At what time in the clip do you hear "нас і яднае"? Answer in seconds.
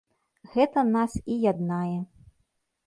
0.95-1.97